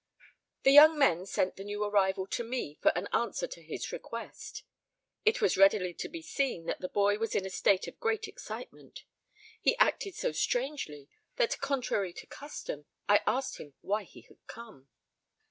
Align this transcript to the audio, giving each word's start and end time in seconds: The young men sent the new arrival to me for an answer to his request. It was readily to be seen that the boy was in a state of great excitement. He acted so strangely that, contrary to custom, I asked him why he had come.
The 0.63 0.71
young 0.71 0.97
men 0.97 1.27
sent 1.27 1.57
the 1.57 1.63
new 1.63 1.83
arrival 1.83 2.25
to 2.25 2.43
me 2.43 2.73
for 2.81 2.91
an 2.97 3.07
answer 3.13 3.45
to 3.45 3.61
his 3.61 3.91
request. 3.91 4.63
It 5.25 5.41
was 5.41 5.57
readily 5.57 5.93
to 5.93 6.09
be 6.09 6.23
seen 6.23 6.65
that 6.65 6.79
the 6.81 6.89
boy 6.89 7.19
was 7.19 7.35
in 7.35 7.45
a 7.45 7.51
state 7.51 7.87
of 7.87 7.99
great 7.99 8.27
excitement. 8.27 9.03
He 9.61 9.77
acted 9.77 10.15
so 10.15 10.31
strangely 10.31 11.07
that, 11.35 11.59
contrary 11.61 12.13
to 12.13 12.25
custom, 12.25 12.87
I 13.07 13.19
asked 13.27 13.57
him 13.59 13.75
why 13.81 14.05
he 14.05 14.21
had 14.21 14.37
come. 14.47 14.87